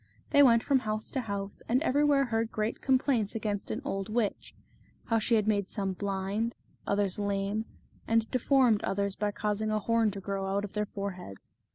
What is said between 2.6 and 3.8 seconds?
complaints against